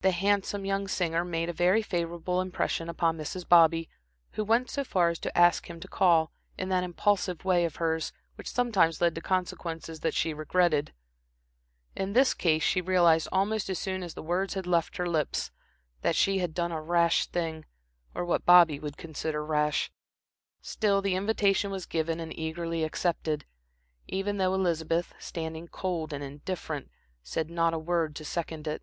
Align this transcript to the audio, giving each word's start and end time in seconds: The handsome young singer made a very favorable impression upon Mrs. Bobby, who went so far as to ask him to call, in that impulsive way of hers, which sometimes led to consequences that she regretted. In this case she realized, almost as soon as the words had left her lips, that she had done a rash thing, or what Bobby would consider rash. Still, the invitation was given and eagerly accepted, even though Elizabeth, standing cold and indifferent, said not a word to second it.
The 0.00 0.10
handsome 0.10 0.64
young 0.66 0.88
singer 0.88 1.24
made 1.24 1.48
a 1.48 1.52
very 1.54 1.80
favorable 1.80 2.40
impression 2.42 2.88
upon 2.88 3.16
Mrs. 3.16 3.48
Bobby, 3.48 3.88
who 4.32 4.44
went 4.44 4.68
so 4.68 4.82
far 4.84 5.08
as 5.08 5.18
to 5.20 5.38
ask 5.38 5.70
him 5.70 5.80
to 5.80 5.88
call, 5.88 6.32
in 6.58 6.68
that 6.68 6.82
impulsive 6.84 7.44
way 7.46 7.64
of 7.64 7.76
hers, 7.76 8.12
which 8.34 8.50
sometimes 8.50 9.00
led 9.00 9.14
to 9.14 9.20
consequences 9.22 10.00
that 10.00 10.12
she 10.14 10.34
regretted. 10.34 10.92
In 11.94 12.12
this 12.12 12.34
case 12.34 12.62
she 12.62 12.82
realized, 12.82 13.28
almost 13.32 13.70
as 13.70 13.78
soon 13.78 14.02
as 14.02 14.12
the 14.14 14.22
words 14.22 14.54
had 14.54 14.66
left 14.66 14.98
her 14.98 15.08
lips, 15.08 15.50
that 16.02 16.16
she 16.16 16.38
had 16.38 16.52
done 16.52 16.72
a 16.72 16.82
rash 16.82 17.26
thing, 17.28 17.64
or 18.14 18.24
what 18.24 18.44
Bobby 18.44 18.78
would 18.80 18.98
consider 18.98 19.44
rash. 19.46 19.90
Still, 20.60 21.00
the 21.00 21.14
invitation 21.14 21.70
was 21.70 21.86
given 21.86 22.18
and 22.20 22.36
eagerly 22.38 22.82
accepted, 22.84 23.46
even 24.08 24.36
though 24.38 24.52
Elizabeth, 24.54 25.14
standing 25.20 25.68
cold 25.68 26.12
and 26.12 26.22
indifferent, 26.22 26.90
said 27.22 27.48
not 27.48 27.72
a 27.72 27.78
word 27.78 28.14
to 28.16 28.24
second 28.26 28.66
it. 28.66 28.82